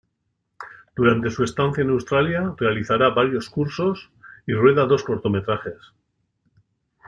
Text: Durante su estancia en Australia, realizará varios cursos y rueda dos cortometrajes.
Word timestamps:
Durante 0.95 1.29
su 1.29 1.43
estancia 1.43 1.83
en 1.83 1.91
Australia, 1.91 2.55
realizará 2.57 3.09
varios 3.09 3.47
cursos 3.51 4.09
y 4.47 4.53
rueda 4.55 4.87
dos 4.87 5.03
cortometrajes. 5.03 5.77